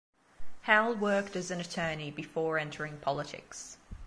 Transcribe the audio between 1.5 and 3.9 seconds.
an attorney before entering politics.